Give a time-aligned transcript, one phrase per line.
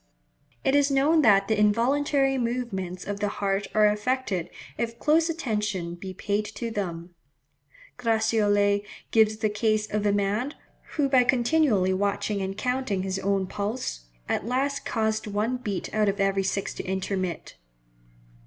[0.63, 5.93] It is known that the involuntary movements of the heart are affected if close attention
[5.93, 7.13] be paid to them.
[7.99, 10.55] Gratiolet gives the case of a man,
[10.95, 16.09] who by continually watching and counting his own pulse, at last caused one beat out
[16.09, 17.57] of every six to intermit.